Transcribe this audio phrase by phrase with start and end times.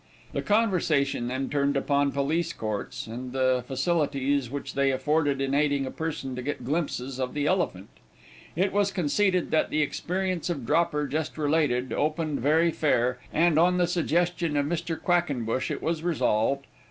[0.33, 5.85] The conversation then turned upon Police Courts, and the facilities which they afforded in aiding
[5.85, 7.87] a person to get glimpses of the elephant.
[8.55, 13.77] It was conceded that the experience of Dropper, just related, opened very fair, and, on
[13.77, 14.99] the suggestion of Mr.
[14.99, 16.65] Quackenbush, it was resolved: 1.